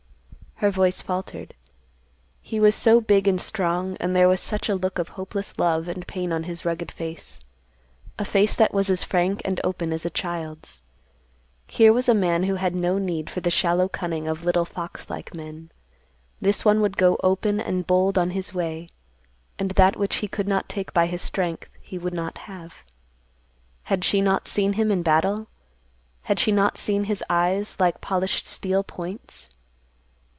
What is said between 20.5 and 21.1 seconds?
take by